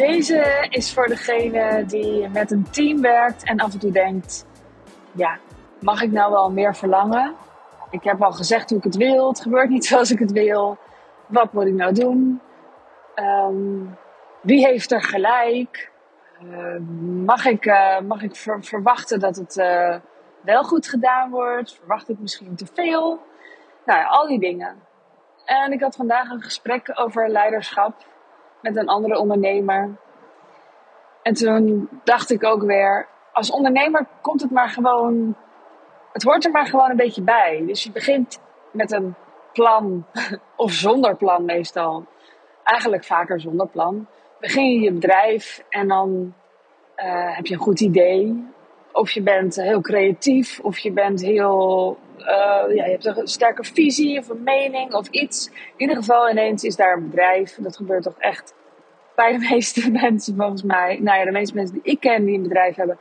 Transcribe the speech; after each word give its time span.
Deze 0.00 0.66
is 0.68 0.92
voor 0.92 1.06
degene 1.06 1.84
die 1.86 2.28
met 2.28 2.50
een 2.50 2.70
team 2.70 3.00
werkt 3.00 3.44
en 3.44 3.58
af 3.58 3.72
en 3.72 3.78
toe 3.78 3.90
denkt: 3.90 4.46
ja, 5.12 5.38
mag 5.80 6.02
ik 6.02 6.10
nou 6.10 6.32
wel 6.32 6.50
meer 6.50 6.76
verlangen? 6.76 7.34
Ik 7.90 8.04
heb 8.04 8.22
al 8.22 8.32
gezegd 8.32 8.68
hoe 8.70 8.78
ik 8.78 8.84
het 8.84 8.96
wil, 8.96 9.28
het 9.28 9.40
gebeurt 9.40 9.68
niet 9.68 9.84
zoals 9.90 10.10
ik 10.10 10.18
het 10.18 10.32
wil. 10.32 10.78
Wat 11.26 11.52
moet 11.52 11.66
ik 11.66 11.74
nou 11.74 11.92
doen? 11.92 12.40
Ehm, 13.14 13.84
wie 14.40 14.66
heeft 14.66 14.92
er 14.92 15.02
gelijk? 15.02 15.90
Uh, 16.42 16.76
mag 17.24 17.44
ik, 17.44 17.66
uh, 17.66 18.00
mag 18.00 18.22
ik 18.22 18.36
ver 18.36 18.64
verwachten 18.64 19.20
dat 19.20 19.36
het 19.36 19.56
uh, 19.56 19.96
wel 20.40 20.64
goed 20.64 20.88
gedaan 20.88 21.30
wordt? 21.30 21.74
Verwacht 21.74 22.08
ik 22.08 22.18
misschien 22.18 22.54
te 22.56 22.66
veel? 22.74 23.20
Nou 23.84 23.98
ja, 23.98 24.04
al 24.06 24.26
die 24.26 24.40
dingen. 24.40 24.76
En 25.44 25.72
ik 25.72 25.80
had 25.80 25.96
vandaag 25.96 26.30
een 26.30 26.42
gesprek 26.42 26.90
over 26.94 27.28
leiderschap 27.28 27.94
met 28.62 28.76
een 28.76 28.88
andere 28.88 29.18
ondernemer. 29.18 29.90
En 31.22 31.34
toen 31.34 31.88
dacht 32.04 32.30
ik 32.30 32.44
ook 32.44 32.62
weer, 32.62 33.08
als 33.32 33.50
ondernemer 33.50 34.06
komt 34.20 34.40
het 34.40 34.50
maar 34.50 34.68
gewoon, 34.68 35.36
het 36.12 36.22
hoort 36.22 36.44
er 36.44 36.50
maar 36.50 36.66
gewoon 36.66 36.90
een 36.90 36.96
beetje 36.96 37.22
bij. 37.22 37.62
Dus 37.66 37.84
je 37.84 37.90
begint 37.90 38.40
met 38.70 38.92
een 38.92 39.14
plan, 39.52 40.04
of 40.56 40.72
zonder 40.72 41.16
plan 41.16 41.44
meestal. 41.44 42.04
Eigenlijk 42.64 43.04
vaker 43.04 43.40
zonder 43.40 43.68
plan. 43.68 44.06
Begin 44.40 44.72
je 44.72 44.80
je 44.80 44.92
bedrijf 44.92 45.64
en 45.68 45.88
dan 45.88 46.34
uh, 46.96 47.36
heb 47.36 47.46
je 47.46 47.54
een 47.54 47.60
goed 47.60 47.80
idee. 47.80 48.44
Of 48.92 49.10
je 49.10 49.22
bent 49.22 49.56
heel 49.56 49.80
creatief, 49.80 50.60
of 50.60 50.78
je 50.78 50.92
bent 50.92 51.20
heel, 51.20 51.98
uh, 52.18 52.26
ja, 52.74 52.84
je 52.84 52.90
hebt 52.90 53.04
een 53.04 53.26
sterke 53.26 53.64
visie 53.64 54.18
of 54.18 54.28
een 54.28 54.42
mening 54.42 54.94
of 54.94 55.08
iets. 55.08 55.46
In 55.48 55.54
ieder 55.76 55.96
geval 55.96 56.30
ineens 56.30 56.64
is 56.64 56.76
daar 56.76 56.96
een 56.96 57.08
bedrijf. 57.08 57.58
Dat 57.60 57.76
gebeurt 57.76 58.02
toch 58.02 58.18
echt 58.18 58.54
bij 59.20 59.32
de 59.32 59.48
meeste 59.50 59.90
mensen 60.02 60.36
volgens 60.36 60.62
mij. 60.62 60.98
Nou 61.00 61.18
ja, 61.18 61.24
de 61.24 61.30
meeste 61.30 61.54
mensen 61.54 61.74
die 61.74 61.92
ik 61.92 62.00
ken 62.00 62.24
die 62.24 62.36
een 62.36 62.42
bedrijf 62.42 62.76
hebben, 62.76 62.98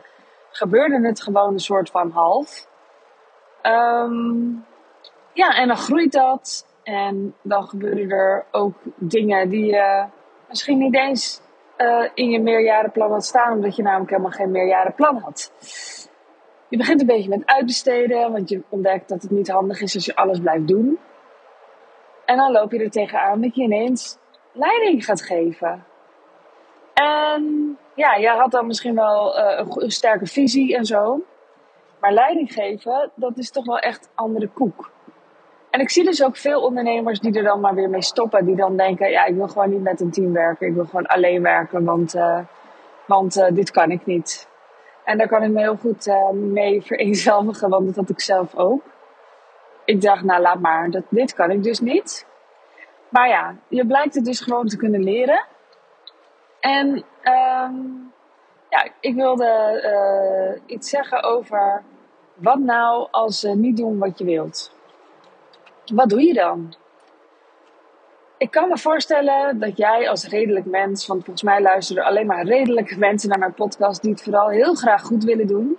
gebeurde 0.51 1.07
het 1.07 1.21
gewoon 1.21 1.53
een 1.53 1.59
soort 1.59 1.89
van 1.89 2.11
half. 2.11 2.67
Um, 3.63 4.65
ja, 5.33 5.55
en 5.55 5.67
dan 5.67 5.77
groeit 5.77 6.11
dat. 6.11 6.67
En 6.83 7.35
dan 7.41 7.63
gebeuren 7.63 8.09
er 8.09 8.45
ook 8.51 8.75
dingen 8.95 9.49
die 9.49 9.65
je 9.65 10.05
misschien 10.47 10.77
niet 10.77 10.95
eens 10.95 11.41
uh, 11.77 12.05
in 12.13 12.29
je 12.29 12.41
meerjarenplan 12.41 13.11
had 13.11 13.25
staan, 13.25 13.53
omdat 13.53 13.75
je 13.75 13.83
namelijk 13.83 14.09
helemaal 14.09 14.31
geen 14.31 14.51
meerjarenplan 14.51 15.17
had. 15.17 15.51
Je 16.69 16.77
begint 16.77 17.01
een 17.01 17.07
beetje 17.07 17.29
met 17.29 17.45
uitbesteden, 17.45 18.31
want 18.31 18.49
je 18.49 18.61
ontdekt 18.69 19.09
dat 19.09 19.21
het 19.21 19.31
niet 19.31 19.49
handig 19.49 19.81
is 19.81 19.95
als 19.95 20.05
je 20.05 20.15
alles 20.15 20.39
blijft 20.39 20.67
doen. 20.67 20.99
En 22.25 22.37
dan 22.37 22.51
loop 22.51 22.71
je 22.71 22.83
er 22.83 22.89
tegenaan 22.89 23.41
dat 23.41 23.55
je 23.55 23.61
ineens 23.61 24.17
leiding 24.51 25.05
gaat 25.05 25.21
geven. 25.21 25.83
En 27.35 27.77
ja, 27.93 28.19
jij 28.19 28.35
had 28.35 28.51
dan 28.51 28.67
misschien 28.67 28.95
wel 28.95 29.39
uh, 29.39 29.65
een 29.75 29.91
sterke 29.91 30.25
visie 30.25 30.75
en 30.75 30.85
zo. 30.85 31.23
Maar 31.99 32.13
leiding 32.13 32.53
geven, 32.53 33.11
dat 33.15 33.37
is 33.37 33.51
toch 33.51 33.65
wel 33.65 33.79
echt 33.79 34.09
andere 34.15 34.47
koek. 34.47 34.91
En 35.69 35.79
ik 35.79 35.89
zie 35.89 36.03
dus 36.03 36.23
ook 36.23 36.37
veel 36.37 36.61
ondernemers 36.61 37.19
die 37.19 37.33
er 37.33 37.43
dan 37.43 37.59
maar 37.59 37.75
weer 37.75 37.89
mee 37.89 38.01
stoppen. 38.01 38.45
Die 38.45 38.55
dan 38.55 38.77
denken, 38.77 39.09
ja, 39.09 39.25
ik 39.25 39.35
wil 39.35 39.47
gewoon 39.47 39.69
niet 39.69 39.81
met 39.81 40.01
een 40.01 40.11
team 40.11 40.33
werken. 40.33 40.67
Ik 40.67 40.73
wil 40.73 40.85
gewoon 40.85 41.05
alleen 41.05 41.41
werken, 41.41 41.83
want, 41.83 42.15
uh, 42.15 42.39
want 43.05 43.37
uh, 43.37 43.45
dit 43.51 43.71
kan 43.71 43.91
ik 43.91 44.05
niet. 44.05 44.47
En 45.03 45.17
daar 45.17 45.27
kan 45.27 45.43
ik 45.43 45.51
me 45.51 45.59
heel 45.59 45.75
goed 45.75 46.13
mee 46.33 46.81
vereenzelvigen, 46.91 47.69
want 47.69 47.85
dat 47.85 47.95
had 47.95 48.09
ik 48.09 48.21
zelf 48.21 48.55
ook. 48.55 48.81
Ik 49.85 50.01
dacht, 50.01 50.23
nou 50.23 50.41
laat 50.41 50.59
maar, 50.59 50.89
dat, 50.91 51.03
dit 51.09 51.33
kan 51.33 51.51
ik 51.51 51.63
dus 51.63 51.79
niet. 51.79 52.25
Maar 53.09 53.27
ja, 53.27 53.55
je 53.67 53.85
blijkt 53.85 54.15
het 54.15 54.25
dus 54.25 54.41
gewoon 54.41 54.67
te 54.67 54.77
kunnen 54.77 55.03
leren. 55.03 55.45
En 56.59 56.87
um, 57.23 58.13
ja, 58.69 58.87
ik 58.99 59.15
wilde 59.15 60.61
iets 60.65 60.89
zeggen 60.89 61.23
over 61.23 61.83
wat 62.33 62.59
nou 62.59 63.07
als 63.11 63.39
ze 63.39 63.49
niet 63.49 63.77
doen 63.77 63.97
wat 63.97 64.17
je 64.17 64.25
wilt 64.25 64.77
wat 65.95 66.09
doe 66.09 66.23
je 66.23 66.33
dan? 66.33 66.73
Ik 68.37 68.51
kan 68.51 68.69
me 68.69 68.77
voorstellen 68.77 69.59
dat 69.59 69.77
jij 69.77 70.09
als 70.09 70.27
redelijk 70.27 70.65
mens, 70.65 71.07
want 71.07 71.23
volgens 71.23 71.45
mij 71.45 71.61
luisteren 71.61 72.03
alleen 72.03 72.25
maar 72.25 72.45
redelijke 72.45 72.97
mensen 72.97 73.29
naar 73.29 73.39
mijn 73.39 73.53
podcast 73.53 74.01
die 74.01 74.11
het 74.11 74.23
vooral 74.23 74.49
heel 74.49 74.73
graag 74.73 75.01
goed 75.01 75.23
willen 75.23 75.47
doen. 75.47 75.77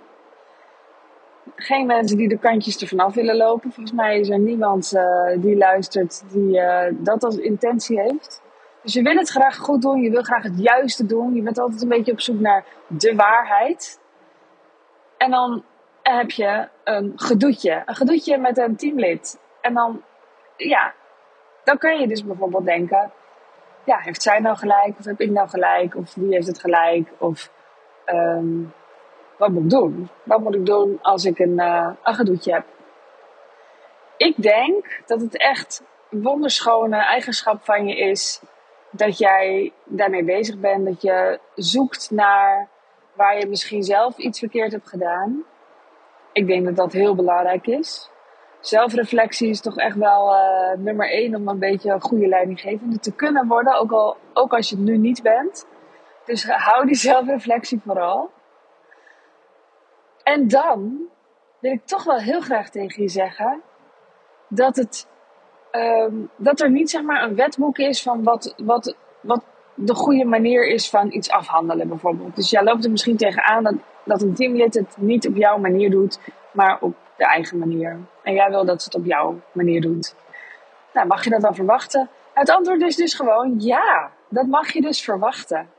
Geen 1.55 1.85
mensen 1.85 2.17
die 2.17 2.27
de 2.27 2.37
kantjes 2.37 2.81
ervan 2.81 2.99
af 2.99 3.13
willen 3.13 3.35
lopen. 3.35 3.71
Volgens 3.71 3.95
mij 3.95 4.19
is 4.19 4.29
er 4.29 4.39
niemand 4.39 4.91
uh, 4.95 5.27
die 5.37 5.57
luistert 5.57 6.23
die 6.31 6.57
uh, 6.57 6.83
dat 6.91 7.23
als 7.23 7.37
intentie 7.37 7.99
heeft. 7.99 8.41
Dus 8.81 8.93
je 8.93 9.01
wil 9.01 9.15
het 9.15 9.29
graag 9.29 9.57
goed 9.57 9.81
doen, 9.81 10.01
je 10.01 10.09
wil 10.09 10.23
graag 10.23 10.43
het 10.43 10.59
juiste 10.59 11.05
doen. 11.05 11.35
Je 11.35 11.41
bent 11.41 11.59
altijd 11.59 11.81
een 11.81 11.89
beetje 11.89 12.11
op 12.11 12.21
zoek 12.21 12.39
naar 12.39 12.65
de 12.87 13.15
waarheid. 13.15 13.99
En 15.17 15.31
dan 15.31 15.63
heb 16.03 16.31
je 16.31 16.67
een 16.83 17.13
gedoetje. 17.15 17.83
Een 17.85 17.95
gedoetje 17.95 18.37
met 18.37 18.57
een 18.57 18.75
teamlid. 18.75 19.39
En 19.61 19.73
dan, 19.73 20.03
ja, 20.57 20.93
dan 21.63 21.77
kun 21.77 21.99
je 21.99 22.07
dus 22.07 22.25
bijvoorbeeld 22.25 22.65
denken: 22.65 23.11
ja, 23.83 23.97
heeft 23.97 24.21
zij 24.21 24.39
nou 24.39 24.57
gelijk? 24.57 24.99
Of 24.99 25.05
heb 25.05 25.19
ik 25.19 25.31
nou 25.31 25.49
gelijk? 25.49 25.95
Of 25.95 26.13
wie 26.13 26.33
heeft 26.33 26.47
het 26.47 26.59
gelijk? 26.59 27.11
Of 27.17 27.51
um, 28.05 28.73
wat 29.37 29.49
moet 29.49 29.63
ik 29.63 29.69
doen? 29.69 30.09
Wat 30.23 30.39
moet 30.39 30.55
ik 30.55 30.65
doen 30.65 30.99
als 31.01 31.25
ik 31.25 31.39
een, 31.39 31.59
uh, 31.59 31.89
een 32.03 32.13
gedoetje 32.13 32.53
heb? 32.53 32.65
Ik 34.17 34.41
denk 34.41 35.01
dat 35.05 35.21
het 35.21 35.37
echt 35.37 35.83
een 36.09 36.21
wonderschone 36.21 36.97
eigenschap 36.97 37.63
van 37.63 37.87
je 37.87 37.97
is 37.97 38.41
dat 38.91 39.17
jij 39.17 39.73
daarmee 39.85 40.23
bezig 40.23 40.59
bent. 40.59 40.85
Dat 40.85 41.01
je 41.01 41.39
zoekt 41.55 42.11
naar 42.11 42.67
waar 43.13 43.39
je 43.39 43.47
misschien 43.47 43.83
zelf 43.83 44.17
iets 44.17 44.39
verkeerd 44.39 44.71
hebt 44.71 44.89
gedaan. 44.89 45.43
Ik 46.33 46.47
denk 46.47 46.65
dat 46.65 46.75
dat 46.75 46.93
heel 46.93 47.15
belangrijk 47.15 47.67
is 47.67 48.11
zelfreflectie 48.61 49.49
is 49.49 49.61
toch 49.61 49.77
echt 49.77 49.95
wel 49.95 50.33
uh, 50.33 50.77
nummer 50.77 51.09
één 51.09 51.35
om 51.35 51.47
een 51.47 51.59
beetje 51.59 51.91
een 51.91 52.01
goede 52.01 52.27
leidinggevende 52.27 52.99
te 52.99 53.15
kunnen 53.15 53.47
worden. 53.47 53.79
Ook, 53.79 53.91
al, 53.91 54.17
ook 54.33 54.53
als 54.53 54.69
je 54.69 54.75
het 54.75 54.85
nu 54.85 54.97
niet 54.97 55.21
bent. 55.21 55.65
Dus 56.25 56.45
hou 56.45 56.85
die 56.85 56.95
zelfreflectie 56.95 57.81
vooral. 57.85 58.31
En 60.23 60.47
dan 60.47 60.99
wil 61.59 61.71
ik 61.71 61.85
toch 61.85 62.03
wel 62.03 62.19
heel 62.19 62.41
graag 62.41 62.69
tegen 62.69 63.01
je 63.01 63.09
zeggen 63.09 63.61
dat, 64.47 64.75
het, 64.75 65.07
um, 65.71 66.29
dat 66.35 66.59
er 66.59 66.71
niet 66.71 66.89
zeg 66.89 67.01
maar 67.01 67.23
een 67.23 67.35
wetboek 67.35 67.77
is 67.77 68.01
van 68.01 68.23
wat, 68.23 68.53
wat, 68.57 68.95
wat 69.21 69.43
de 69.73 69.95
goede 69.95 70.25
manier 70.25 70.67
is 70.67 70.89
van 70.89 71.11
iets 71.11 71.29
afhandelen 71.29 71.87
bijvoorbeeld. 71.87 72.35
Dus 72.35 72.49
jij 72.49 72.63
loopt 72.63 72.85
er 72.85 72.91
misschien 72.91 73.17
tegenaan 73.17 73.63
dat, 73.63 73.75
dat 74.03 74.21
een 74.21 74.33
teamlid 74.33 74.73
het 74.73 74.95
niet 74.97 75.27
op 75.27 75.35
jouw 75.35 75.57
manier 75.57 75.89
doet, 75.89 76.19
maar 76.51 76.77
op 76.81 76.95
de 77.17 77.25
eigen 77.25 77.57
manier. 77.57 77.97
En 78.23 78.33
jij 78.33 78.49
wil 78.49 78.65
dat 78.65 78.81
ze 78.81 78.87
het 78.91 78.97
op 78.97 79.05
jouw 79.05 79.39
manier 79.51 79.81
doet. 79.81 80.15
Nou, 80.93 81.07
mag 81.07 81.23
je 81.23 81.29
dat 81.29 81.41
dan 81.41 81.55
verwachten? 81.55 82.09
Het 82.33 82.49
antwoord 82.49 82.81
is 82.81 82.95
dus 82.95 83.13
gewoon 83.13 83.55
ja. 83.59 84.11
Dat 84.29 84.47
mag 84.47 84.71
je 84.71 84.81
dus 84.81 85.01
verwachten. 85.01 85.69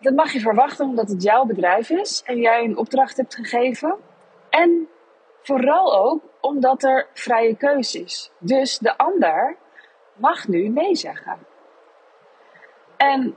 Dat 0.00 0.14
mag 0.14 0.32
je 0.32 0.40
verwachten 0.40 0.86
omdat 0.86 1.08
het 1.08 1.22
jouw 1.22 1.44
bedrijf 1.44 1.90
is 1.90 2.22
en 2.24 2.36
jij 2.36 2.64
een 2.64 2.76
opdracht 2.76 3.16
hebt 3.16 3.34
gegeven. 3.34 3.96
En 4.50 4.88
vooral 5.42 5.94
ook 5.94 6.22
omdat 6.40 6.82
er 6.82 7.06
vrije 7.12 7.56
keuze 7.56 8.00
is. 8.00 8.30
Dus 8.38 8.78
de 8.78 8.98
ander 8.98 9.56
mag 10.14 10.48
nu 10.48 10.68
nee 10.68 10.94
zeggen. 10.94 11.38
En 12.96 13.36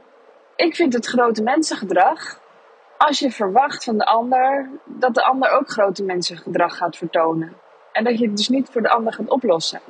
ik 0.56 0.76
vind 0.76 0.94
het 0.94 1.06
grote 1.06 1.44
mensengedrag 1.44 2.40
als 2.98 3.20
je 3.20 3.32
verwacht 3.32 3.84
van 3.84 3.98
de 3.98 4.06
ander 4.06 4.70
dat 4.84 5.14
de 5.14 5.24
ander 5.24 5.50
ook 5.50 5.70
grote 5.70 6.04
mensengedrag 6.04 6.78
gaat 6.78 6.98
vertonen. 6.98 7.58
En 7.92 8.04
dat 8.04 8.20
je 8.20 8.28
het 8.28 8.38
dus 8.38 8.50
niet 8.50 8.70
voor 8.70 8.82
de 8.82 8.90
ander 8.90 9.14
gaat 9.14 9.30
oplossen. 9.30 9.82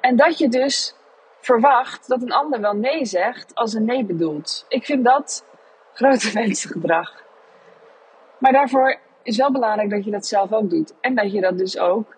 En 0.00 0.16
dat 0.16 0.38
je 0.38 0.48
dus 0.48 0.94
verwacht 1.40 2.08
dat 2.08 2.22
een 2.22 2.32
ander 2.32 2.60
wel 2.60 2.72
nee 2.72 3.04
zegt 3.04 3.54
als 3.54 3.72
een 3.72 3.84
nee 3.84 4.04
bedoelt. 4.04 4.64
Ik 4.68 4.84
vind 4.84 5.04
dat 5.04 5.44
grote 5.92 6.30
mensengedrag. 6.40 7.22
Maar 8.38 8.52
daarvoor 8.52 8.98
is 9.22 9.36
wel 9.36 9.52
belangrijk 9.52 9.90
dat 9.90 10.04
je 10.04 10.10
dat 10.10 10.26
zelf 10.26 10.52
ook 10.52 10.70
doet. 10.70 10.94
En 11.00 11.14
dat 11.14 11.32
je 11.32 11.40
dat 11.40 11.58
dus 11.58 11.78
ook 11.78 12.16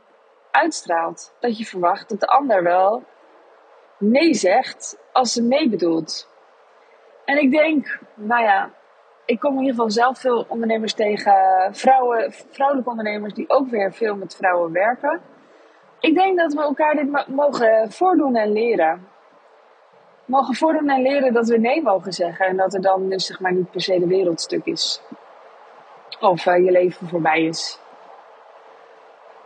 uitstraalt. 0.51 1.35
Dat 1.41 1.59
je 1.59 1.65
verwacht 1.65 2.09
dat 2.09 2.21
de 2.21 2.27
ander 2.27 2.63
wel 2.63 3.03
nee 3.99 4.35
zegt 4.35 4.99
als 5.13 5.33
ze 5.33 5.43
nee 5.43 5.69
bedoelt. 5.69 6.29
En 7.25 7.39
ik 7.39 7.51
denk, 7.51 8.01
nou 8.15 8.43
ja, 8.43 8.71
ik 9.25 9.41
kom 9.41 9.53
in 9.53 9.59
ieder 9.59 9.75
geval 9.75 9.91
zelf 9.91 10.19
veel 10.19 10.45
ondernemers 10.49 10.95
tegen, 10.95 11.69
vrouwen, 11.71 12.33
vrouwelijke 12.33 12.91
ondernemers 12.91 13.35
die 13.35 13.51
ook 13.51 13.69
weer 13.69 13.93
veel 13.93 14.17
met 14.17 14.37
vrouwen 14.37 14.73
werken. 14.73 15.21
Ik 16.01 16.15
denk 16.15 16.39
dat 16.39 16.53
we 16.53 16.61
elkaar 16.61 16.95
dit 16.95 17.29
mogen 17.29 17.93
voordoen 17.93 18.37
en 18.37 18.53
leren. 18.53 19.09
Mogen 20.25 20.55
voordoen 20.55 20.89
en 20.89 21.03
leren 21.03 21.33
dat 21.33 21.49
we 21.49 21.59
nee 21.59 21.83
mogen 21.83 22.13
zeggen 22.13 22.47
en 22.47 22.57
dat 22.57 22.75
er 22.75 22.83
dan 22.83 23.09
dus 23.09 23.27
zeg 23.27 23.41
maar 23.41 23.53
niet 23.53 23.71
per 23.71 23.81
se 23.81 23.99
de 23.99 24.07
wereldstuk 24.07 24.65
is. 24.65 25.03
Of 26.21 26.47
uh, 26.47 26.65
je 26.65 26.71
leven 26.71 27.09
voorbij 27.09 27.45
is. 27.45 27.79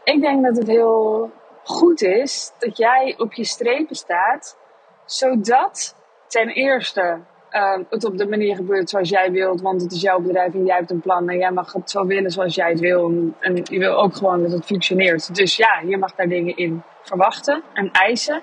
Ik 0.04 0.20
denk 0.20 0.44
dat 0.44 0.56
het 0.56 0.66
heel 0.66 1.30
goed 1.64 2.02
is 2.02 2.52
dat 2.58 2.76
jij 2.76 3.14
op 3.18 3.32
je 3.32 3.44
strepen 3.44 3.96
staat, 3.96 4.56
zodat 5.04 5.96
ten 6.26 6.48
eerste 6.48 7.18
uh, 7.50 7.78
het 7.90 8.04
op 8.04 8.18
de 8.18 8.28
manier 8.28 8.56
gebeurt 8.56 8.90
zoals 8.90 9.08
jij 9.08 9.30
wilt, 9.32 9.60
want 9.60 9.82
het 9.82 9.92
is 9.92 10.00
jouw 10.00 10.20
bedrijf 10.20 10.54
en 10.54 10.64
jij 10.64 10.76
hebt 10.76 10.90
een 10.90 11.00
plan 11.00 11.28
en 11.28 11.38
jij 11.38 11.50
mag 11.50 11.72
het 11.72 11.90
zo 11.90 12.06
willen 12.06 12.30
zoals 12.30 12.54
jij 12.54 12.70
het 12.70 12.80
wil. 12.80 13.32
En, 13.40 13.56
je 13.64 13.78
wil 13.78 13.94
ook 13.94 14.16
gewoon 14.16 14.42
dat 14.42 14.52
het 14.52 14.64
functioneert. 14.64 15.34
Dus 15.34 15.56
ja, 15.56 15.80
je 15.86 15.98
mag 15.98 16.14
daar 16.14 16.28
dingen 16.28 16.56
in 16.56 16.82
verwachten 17.02 17.62
en 17.72 17.90
eisen. 17.90 18.40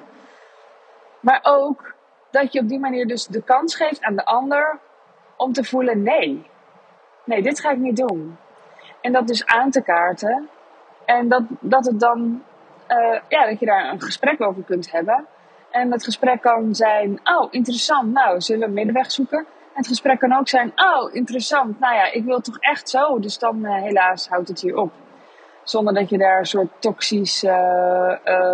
Maar 1.20 1.40
ook 1.44 1.94
dat 2.32 2.54
je 2.54 2.60
op 2.60 2.68
die 2.68 2.80
manier 2.80 3.08
dus 3.08 3.28
de 3.28 3.44
kans 3.44 3.76
geeft 3.76 4.02
aan 4.02 4.16
de 4.16 4.26
ander 4.26 4.80
om 5.38 5.54
te 5.54 5.64
voelen: 5.64 6.04
nee, 6.04 6.46
nee, 7.26 7.42
dit 7.42 7.60
ga 7.60 7.72
ik 7.72 7.78
niet 7.78 7.98
doen. 7.98 8.38
En 9.02 9.12
dat 9.12 9.28
dus 9.28 9.46
aan 9.46 9.72
te 9.72 9.82
kaarten. 9.82 10.50
En 11.06 11.30
dat, 11.30 11.44
dat 11.60 11.86
het 11.86 12.00
dan, 12.00 12.44
uh, 12.88 13.20
ja, 13.28 13.46
dat 13.46 13.60
je 13.60 13.66
daar 13.66 13.90
een 13.90 14.02
gesprek 14.02 14.42
over 14.42 14.64
kunt 14.64 14.92
hebben. 14.92 15.26
En 15.72 15.92
het 15.92 16.04
gesprek 16.04 16.42
kan 16.42 16.76
zijn, 16.76 17.20
oh 17.24 17.48
interessant, 17.50 18.14
nou 18.14 18.42
zullen 18.42 18.62
we 18.62 18.68
een 18.68 18.74
middenweg 18.74 19.12
zoeken. 19.12 19.38
En 19.40 19.82
het 19.82 19.88
gesprek 19.88 20.20
kan 20.20 20.38
ook 20.38 20.48
zijn, 20.48 20.72
oh 20.76 21.14
interessant, 21.14 21.80
nou 21.80 21.96
ja, 21.96 22.12
ik 22.12 22.24
wil 22.24 22.40
toch 22.40 22.58
echt 22.60 22.90
zo. 22.90 23.20
Dus 23.20 23.38
dan 23.38 23.66
uh, 23.66 23.82
helaas 23.82 24.28
houdt 24.28 24.48
het 24.48 24.62
hier 24.62 24.78
op. 24.78 24.92
Zonder 25.64 25.94
dat 25.94 26.10
je 26.10 26.18
daar 26.18 26.40
een 26.40 26.46
soort 26.46 26.82
toxisch 26.82 27.44
uh, 27.44 27.52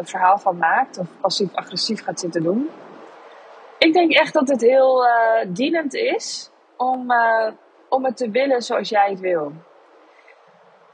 verhaal 0.01 0.37
van 0.37 0.57
maakt 0.57 0.97
of 0.97 1.07
passief-agressief 1.21 2.03
gaat 2.03 2.19
zitten 2.19 2.43
doen. 2.43 2.69
Ik 3.77 3.93
denk 3.93 4.11
echt 4.11 4.33
dat 4.33 4.47
het 4.47 4.61
heel 4.61 5.05
dienend 5.47 5.93
is 5.93 6.51
om, 6.77 7.11
om 7.91 8.05
het 8.05 8.17
te 8.17 8.29
willen 8.29 8.61
zoals 8.61 8.89
jij 8.89 9.09
het 9.09 9.19
wil. 9.19 9.51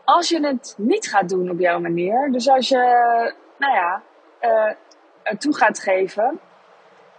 Als 0.04 0.30
je 0.30 0.46
het 0.46 0.76
niet 0.78 1.08
gaat 1.08 1.30
doen 1.30 1.50
op 1.50 1.60
jouw 1.60 1.80
manier, 1.80 2.32
dus 2.32 2.50
als 2.50 2.70
je, 2.70 2.78
nou 3.58 3.74
ja, 3.74 4.02
uh, 4.42 4.72
toe 5.38 5.56
gaat 5.56 5.80
geven. 5.80 6.40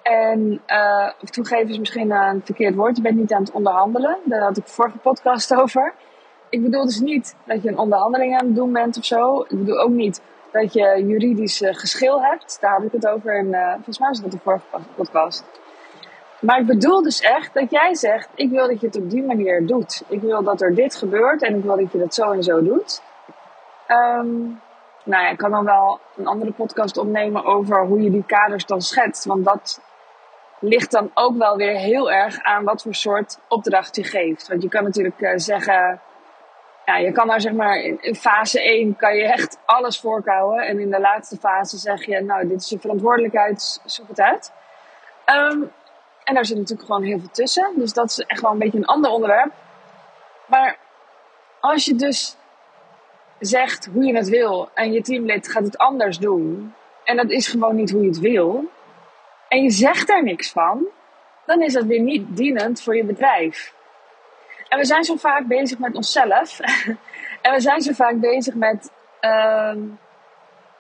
En 0.03 0.63
uh, 0.67 1.11
toegeven 1.31 1.69
is 1.69 1.79
misschien 1.79 2.11
een 2.11 2.41
verkeerd 2.45 2.75
woord. 2.75 2.97
Je 2.97 3.03
bent 3.03 3.17
niet 3.17 3.33
aan 3.33 3.43
het 3.43 3.53
onderhandelen. 3.53 4.19
Daar 4.25 4.41
had 4.41 4.57
ik 4.57 4.67
vorige 4.67 4.99
podcast 4.99 5.55
over. 5.55 5.95
Ik 6.49 6.63
bedoel 6.63 6.85
dus 6.85 7.01
niet 7.01 7.37
dat 7.45 7.63
je 7.63 7.69
een 7.69 7.79
onderhandeling 7.79 8.39
aan 8.39 8.47
het 8.47 8.55
doen 8.55 8.73
bent 8.73 8.99
of 8.99 9.05
zo. 9.05 9.41
Ik 9.41 9.59
bedoel 9.59 9.81
ook 9.81 9.91
niet 9.91 10.23
dat 10.53 10.73
je 10.73 11.05
juridisch 11.07 11.63
geschil 11.65 12.23
hebt. 12.23 12.59
Daar 12.61 12.73
had 12.73 12.83
ik 12.83 12.93
het 12.93 13.07
over 13.07 13.39
in, 13.39 13.47
uh, 13.47 13.73
volgens 13.75 13.99
mij 13.99 14.09
was 14.09 14.21
dat 14.21 14.31
de 14.31 14.39
vorige 14.39 14.65
podcast. 14.95 15.58
Maar 16.41 16.61
ik 16.61 16.67
bedoel 16.67 17.03
dus 17.03 17.21
echt 17.21 17.55
dat 17.55 17.71
jij 17.71 17.95
zegt: 17.95 18.29
Ik 18.35 18.51
wil 18.51 18.67
dat 18.69 18.81
je 18.81 18.87
het 18.87 18.97
op 18.97 19.11
die 19.11 19.23
manier 19.23 19.67
doet. 19.67 20.03
Ik 20.09 20.21
wil 20.21 20.43
dat 20.43 20.61
er 20.61 20.75
dit 20.75 20.95
gebeurt 20.95 21.43
en 21.43 21.55
ik 21.57 21.65
wil 21.65 21.77
dat 21.77 21.93
je 21.93 21.99
dat 21.99 22.15
zo 22.15 22.33
en 22.33 22.43
zo 22.43 22.63
doet. 22.63 23.03
Um, 23.89 24.61
nou 25.05 25.23
ja, 25.23 25.29
ik 25.29 25.37
kan 25.37 25.51
dan 25.51 25.65
wel 25.65 26.01
een 26.17 26.27
andere 26.27 26.53
podcast 26.53 26.97
opnemen 26.97 27.45
over 27.45 27.87
hoe 27.87 28.03
je 28.03 28.11
die 28.11 28.25
kaders 28.27 28.67
dan 28.67 28.81
schetst. 28.81 29.25
Want 29.25 29.45
dat 29.45 29.81
ligt 30.61 30.91
dan 30.91 31.11
ook 31.15 31.37
wel 31.37 31.57
weer 31.57 31.77
heel 31.77 32.11
erg 32.11 32.43
aan 32.43 32.65
wat 32.65 32.83
voor 32.83 32.95
soort 32.95 33.39
opdracht 33.49 33.97
je 33.97 34.05
geeft. 34.05 34.49
Want 34.49 34.63
je 34.63 34.69
kan 34.69 34.85
natuurlijk 34.85 35.21
uh, 35.21 35.31
zeggen, 35.35 36.01
ja, 36.85 36.97
je 36.97 37.13
kan 37.13 37.27
nou 37.27 37.41
zeg 37.41 37.53
maar 37.53 37.77
in, 37.77 38.15
fase 38.15 38.63
1 38.63 38.97
kan 38.97 39.17
je 39.17 39.25
echt 39.25 39.59
alles 39.65 40.01
voorkouwen. 40.01 40.67
En 40.67 40.81
in 40.81 40.91
de 40.91 41.01
laatste 41.01 41.37
fase 41.37 41.77
zeg 41.77 42.05
je, 42.05 42.21
nou 42.21 42.49
dit 42.49 42.61
is 42.61 42.69
je 42.69 42.79
verantwoordelijkheid, 42.79 43.81
zoek 43.85 44.09
het 44.09 44.21
uit. 44.21 44.53
Um, 45.27 45.71
en 46.29 46.35
daar 46.35 46.45
zit 46.45 46.57
natuurlijk 46.57 46.87
gewoon 46.87 47.03
heel 47.03 47.19
veel 47.19 47.31
tussen. 47.31 47.73
Dus 47.77 47.93
dat 47.93 48.11
is 48.11 48.19
echt 48.19 48.41
wel 48.41 48.51
een 48.51 48.59
beetje 48.59 48.79
een 48.79 48.87
ander 48.87 49.11
onderwerp. 49.11 49.53
Maar 50.47 50.79
als 51.61 51.85
je 51.85 51.95
dus 51.95 52.37
zegt 53.39 53.89
hoe 53.93 54.05
je 54.05 54.17
het 54.17 54.29
wil 54.29 54.69
en 54.75 54.93
je 54.93 55.03
teamlid 55.03 55.49
gaat 55.49 55.65
het 55.65 55.79
anders 55.79 56.19
doen 56.19 56.75
en 57.05 57.17
dat 57.17 57.31
is 57.31 57.49
gewoon 57.49 57.75
niet 57.75 57.91
hoe 57.91 58.03
je 58.03 58.09
het 58.09 58.19
wil 58.19 58.65
en 59.49 59.63
je 59.63 59.71
zegt 59.71 60.07
daar 60.07 60.23
niks 60.23 60.51
van, 60.51 60.87
dan 61.47 61.63
is 61.63 61.73
dat 61.73 61.85
weer 61.85 62.01
niet 62.01 62.37
dienend 62.37 62.83
voor 62.83 62.97
je 62.97 63.05
bedrijf. 63.05 63.75
En 64.69 64.79
we 64.79 64.85
zijn 64.85 65.05
zo 65.05 65.17
vaak 65.17 65.47
bezig 65.47 65.79
met 65.79 65.95
onszelf 65.95 66.61
en 67.43 67.53
we 67.53 67.61
zijn 67.61 67.81
zo 67.81 67.93
vaak 67.93 68.21
bezig 68.21 68.55
met 68.55 68.91
uh, 69.21 69.77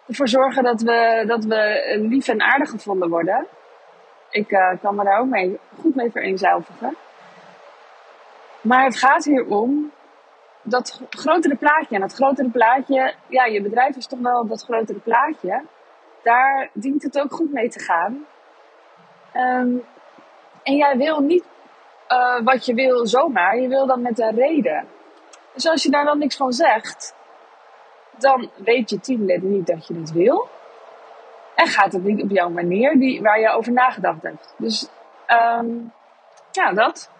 ervoor 0.06 0.28
zorgen 0.28 0.62
dat 0.62 0.80
we, 0.82 1.24
dat 1.26 1.44
we 1.44 1.94
lief 2.08 2.28
en 2.28 2.42
aardig 2.42 2.70
gevonden 2.70 3.08
worden. 3.08 3.46
Ik 4.30 4.50
uh, 4.50 4.70
kan 4.82 4.94
me 4.94 5.04
daar 5.04 5.20
ook 5.20 5.26
mee, 5.26 5.58
goed 5.80 5.94
mee 5.94 6.10
vereenzelvigen. 6.10 6.96
Maar 8.60 8.84
het 8.84 8.96
gaat 8.96 9.24
hier 9.24 9.46
om 9.46 9.92
dat 10.62 11.00
grotere 11.10 11.56
plaatje. 11.56 11.94
En 11.94 12.00
dat 12.00 12.14
grotere 12.14 12.50
plaatje, 12.50 13.14
ja, 13.26 13.44
je 13.44 13.62
bedrijf 13.62 13.96
is 13.96 14.06
toch 14.06 14.20
wel 14.20 14.46
dat 14.46 14.62
grotere 14.62 14.98
plaatje. 14.98 15.62
Daar 16.22 16.70
dient 16.72 17.02
het 17.02 17.20
ook 17.20 17.32
goed 17.32 17.52
mee 17.52 17.68
te 17.68 17.80
gaan. 17.80 18.26
Um, 19.34 19.84
en 20.62 20.76
jij 20.76 20.96
wil 20.96 21.20
niet 21.20 21.44
uh, 22.08 22.40
wat 22.44 22.66
je 22.66 22.74
wil 22.74 23.06
zomaar, 23.06 23.58
je 23.58 23.68
wil 23.68 23.86
dan 23.86 24.02
met 24.02 24.18
een 24.18 24.34
reden. 24.34 24.86
Dus 25.54 25.68
als 25.68 25.82
je 25.82 25.90
daar 25.90 26.04
dan 26.04 26.18
niks 26.18 26.36
van 26.36 26.52
zegt, 26.52 27.14
dan 28.18 28.50
weet 28.56 28.90
je 28.90 29.00
teamlid 29.00 29.42
niet 29.42 29.66
dat 29.66 29.86
je 29.86 29.94
het 29.94 30.12
wil. 30.12 30.48
En 31.58 31.66
gaat 31.66 31.92
het 31.92 32.04
niet 32.04 32.22
op 32.22 32.30
jouw 32.30 32.48
manier 32.48 32.98
die, 32.98 33.22
waar 33.22 33.40
je 33.40 33.50
over 33.50 33.72
nagedacht 33.72 34.22
hebt. 34.22 34.54
Dus 34.56 34.88
um, 35.58 35.92
ja, 36.52 36.72
dat. 36.72 37.10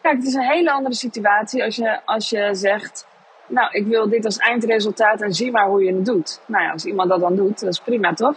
Kijk, 0.00 0.16
het 0.16 0.26
is 0.26 0.34
een 0.34 0.50
hele 0.50 0.72
andere 0.72 0.94
situatie 0.94 1.64
als 1.64 1.76
je, 1.76 2.00
als 2.04 2.30
je 2.30 2.54
zegt, 2.54 3.06
nou, 3.46 3.68
ik 3.72 3.86
wil 3.86 4.08
dit 4.08 4.24
als 4.24 4.36
eindresultaat 4.36 5.20
en 5.20 5.32
zie 5.32 5.50
maar 5.50 5.66
hoe 5.66 5.84
je 5.84 5.94
het 5.94 6.04
doet. 6.04 6.40
Nou 6.46 6.64
ja, 6.64 6.70
als 6.70 6.84
iemand 6.84 7.08
dat 7.08 7.20
dan 7.20 7.36
doet, 7.36 7.60
dat 7.60 7.72
is 7.72 7.80
prima 7.80 8.14
toch? 8.14 8.36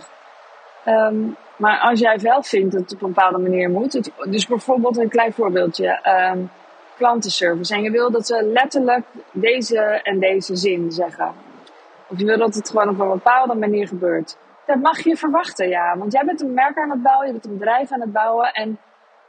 Um, 0.85 1.35
maar 1.55 1.79
als 1.79 1.99
jij 1.99 2.19
wel 2.19 2.43
vindt 2.43 2.71
dat 2.71 2.81
het 2.81 2.93
op 2.93 3.01
een 3.01 3.13
bepaalde 3.13 3.37
manier 3.37 3.69
moet, 3.69 4.11
dus 4.29 4.47
bijvoorbeeld 4.47 4.97
een 4.97 5.09
klein 5.09 5.33
voorbeeldje, 5.33 5.99
um, 6.31 6.51
klantenservice. 6.97 7.73
En 7.73 7.81
je 7.81 7.91
wil 7.91 8.11
dat 8.11 8.27
ze 8.27 8.43
letterlijk 8.43 9.05
deze 9.31 9.79
en 9.81 10.19
deze 10.19 10.55
zin 10.55 10.91
zeggen. 10.91 11.33
Of 12.07 12.19
je 12.19 12.25
wil 12.25 12.37
dat 12.37 12.55
het 12.55 12.69
gewoon 12.69 12.89
op 12.89 12.99
een 12.99 13.09
bepaalde 13.09 13.55
manier 13.55 13.87
gebeurt. 13.87 14.37
Dat 14.69 14.81
mag 14.81 14.99
je 14.99 15.17
verwachten, 15.17 15.69
ja. 15.69 15.97
Want 15.97 16.11
jij 16.11 16.25
bent 16.25 16.41
een 16.41 16.53
merk 16.53 16.77
aan 16.77 16.89
het 16.89 17.01
bouwen, 17.01 17.25
je 17.25 17.31
bent 17.31 17.45
een 17.45 17.57
bedrijf 17.57 17.91
aan 17.91 18.01
het 18.01 18.11
bouwen. 18.11 18.53
En 18.53 18.79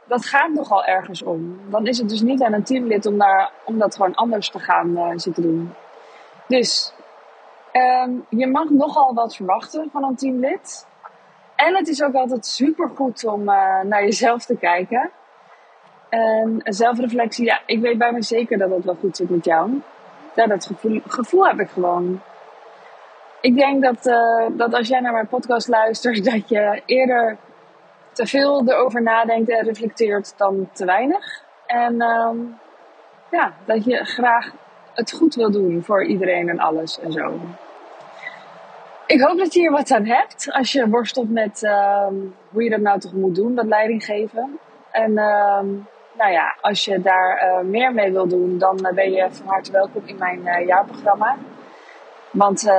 dat 0.05 0.25
gaat 0.25 0.49
nogal 0.49 0.85
ergens 0.85 1.23
om. 1.23 1.59
Dan 1.69 1.87
is 1.87 1.97
het 1.97 2.09
dus 2.09 2.21
niet 2.21 2.43
aan 2.43 2.53
een 2.53 2.63
teamlid 2.63 3.05
om, 3.05 3.17
daar, 3.17 3.51
om 3.65 3.77
dat 3.77 3.95
gewoon 3.95 4.15
anders 4.15 4.49
te 4.49 4.59
gaan 4.59 4.89
uh, 4.89 5.09
zitten 5.15 5.43
doen. 5.43 5.73
Dus 6.47 6.93
um, 7.73 8.25
je 8.29 8.47
mag 8.47 8.69
nogal 8.69 9.13
wat 9.13 9.35
verwachten 9.35 9.89
van 9.91 10.03
een 10.03 10.15
teamlid. 10.15 10.87
En 11.55 11.75
het 11.75 11.87
is 11.87 12.03
ook 12.03 12.13
altijd 12.13 12.45
super 12.45 12.89
goed 12.95 13.25
om 13.25 13.41
uh, 13.41 13.81
naar 13.81 14.03
jezelf 14.03 14.45
te 14.45 14.57
kijken. 14.57 15.09
En 16.09 16.61
zelfreflectie, 16.63 17.45
ja, 17.45 17.61
ik 17.65 17.79
weet 17.79 17.97
bij 17.97 18.11
me 18.11 18.21
zeker 18.21 18.57
dat 18.57 18.69
het 18.69 18.85
wel 18.85 18.97
goed 18.99 19.17
zit 19.17 19.29
met 19.29 19.45
jou. 19.45 19.81
Ja, 20.35 20.47
dat 20.47 20.65
gevoel, 20.65 21.01
gevoel 21.07 21.47
heb 21.47 21.59
ik 21.59 21.69
gewoon. 21.69 22.21
Ik 23.41 23.55
denk 23.55 23.83
dat, 23.83 24.05
uh, 24.05 24.45
dat 24.51 24.73
als 24.73 24.87
jij 24.87 24.99
naar 24.99 25.13
mijn 25.13 25.27
podcast 25.27 25.67
luistert, 25.67 26.25
dat 26.31 26.49
je 26.49 26.81
eerder 26.85 27.37
te 28.11 28.25
veel 28.25 28.67
erover 28.67 29.01
nadenkt 29.01 29.49
en 29.49 29.65
reflecteert 29.65 30.33
dan 30.37 30.69
te 30.73 30.85
weinig. 30.85 31.43
En 31.65 32.01
um, 32.01 32.59
ja, 33.31 33.53
dat 33.65 33.83
je 33.83 34.05
graag 34.05 34.51
het 34.93 35.11
goed 35.11 35.35
wil 35.35 35.51
doen 35.51 35.83
voor 35.83 36.05
iedereen 36.05 36.49
en 36.49 36.59
alles 36.59 36.99
en 36.99 37.11
zo. 37.11 37.39
Ik 39.05 39.21
hoop 39.21 39.37
dat 39.37 39.53
je 39.53 39.59
hier 39.59 39.71
wat 39.71 39.91
aan 39.91 40.05
hebt 40.05 40.47
als 40.51 40.71
je 40.71 40.89
worstelt 40.89 41.29
met 41.29 41.63
um, 41.63 42.35
hoe 42.49 42.63
je 42.63 42.69
dat 42.69 42.79
nou 42.79 42.99
toch 42.99 43.13
moet 43.13 43.35
doen, 43.35 43.55
dat 43.55 43.65
leiding 43.65 44.05
geven. 44.05 44.59
En 44.91 45.17
um, 45.17 45.87
nou 46.17 46.31
ja, 46.31 46.55
als 46.61 46.85
je 46.85 47.01
daar 47.01 47.43
uh, 47.43 47.69
meer 47.69 47.93
mee 47.93 48.11
wil 48.11 48.27
doen, 48.27 48.57
dan 48.57 48.79
uh, 48.81 48.91
ben 48.91 49.11
je 49.11 49.27
van 49.31 49.47
harte 49.47 49.71
welkom 49.71 50.01
in 50.05 50.17
mijn 50.17 50.65
jaarprogramma. 50.65 51.35
Want 52.31 52.71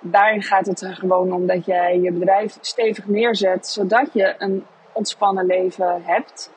daarin 0.00 0.42
gaat 0.42 0.66
het 0.66 0.80
er 0.80 0.94
gewoon 0.94 1.32
om 1.32 1.46
dat 1.46 1.64
jij 1.64 1.98
je 2.00 2.12
bedrijf 2.12 2.58
stevig 2.60 3.06
neerzet, 3.06 3.66
zodat 3.66 4.12
je 4.12 4.34
een 4.38 4.66
ontspannen 4.92 5.46
leven 5.46 6.02
hebt. 6.04 6.50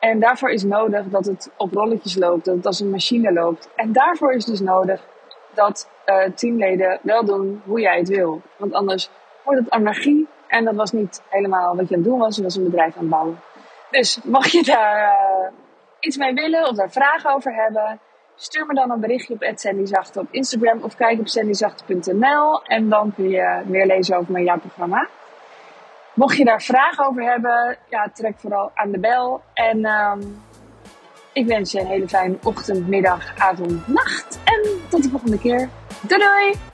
En 0.00 0.20
daarvoor 0.20 0.50
is 0.50 0.62
nodig 0.62 1.06
dat 1.06 1.26
het 1.26 1.50
op 1.56 1.72
rolletjes 1.72 2.16
loopt, 2.16 2.44
dat 2.44 2.56
het 2.56 2.66
als 2.66 2.80
een 2.80 2.90
machine 2.90 3.32
loopt. 3.32 3.68
En 3.76 3.92
daarvoor 3.92 4.32
is 4.32 4.44
dus 4.44 4.60
nodig 4.60 5.06
dat 5.54 5.90
uh, 6.06 6.24
teamleden 6.34 6.98
wel 7.02 7.24
doen 7.24 7.62
hoe 7.64 7.80
jij 7.80 7.98
het 7.98 8.08
wil. 8.08 8.42
Want 8.56 8.72
anders 8.72 9.10
wordt 9.44 9.60
het 9.60 9.70
anarchie 9.70 10.28
en 10.48 10.64
dat 10.64 10.74
was 10.74 10.92
niet 10.92 11.22
helemaal 11.28 11.76
wat 11.76 11.88
je 11.88 11.94
aan 11.94 12.00
het 12.00 12.10
doen 12.10 12.18
was. 12.18 12.36
Je 12.36 12.42
was 12.42 12.56
een 12.56 12.64
bedrijf 12.64 12.94
aan 12.94 13.00
het 13.00 13.10
bouwen. 13.10 13.40
Dus 13.90 14.20
mocht 14.24 14.50
je 14.50 14.62
daar 14.62 15.02
uh, 15.02 15.48
iets 16.00 16.16
mee 16.16 16.34
willen 16.34 16.68
of 16.68 16.76
daar 16.76 16.90
vragen 16.90 17.34
over 17.34 17.54
hebben, 17.54 18.00
Stuur 18.36 18.66
me 18.66 18.74
dan 18.74 18.90
een 18.90 19.00
berichtje 19.00 19.34
op 19.34 19.50
@sandyzachte 19.54 20.20
op 20.20 20.26
Instagram 20.30 20.82
of 20.82 20.96
kijk 20.96 21.20
op 21.20 21.28
sandyzachte.nl 21.28 22.62
en 22.62 22.88
dan 22.88 23.14
kun 23.14 23.28
je 23.28 23.62
meer 23.66 23.86
lezen 23.86 24.16
over 24.16 24.32
mijn 24.32 24.44
jaarprogramma. 24.44 25.08
Mocht 26.14 26.36
je 26.36 26.44
daar 26.44 26.62
vragen 26.62 27.06
over 27.06 27.22
hebben, 27.22 27.76
ja, 27.88 28.10
trek 28.14 28.34
vooral 28.38 28.70
aan 28.74 28.90
de 28.90 28.98
bel. 28.98 29.42
En 29.54 29.84
um, 29.84 30.42
ik 31.32 31.46
wens 31.46 31.72
je 31.72 31.80
een 31.80 31.86
hele 31.86 32.08
fijne 32.08 32.36
ochtend, 32.42 32.88
middag, 32.88 33.38
avond, 33.38 33.88
nacht. 33.88 34.40
En 34.44 34.88
tot 34.88 35.02
de 35.02 35.08
volgende 35.08 35.38
keer. 35.38 35.68
Doei 36.02 36.20
doei! 36.20 36.73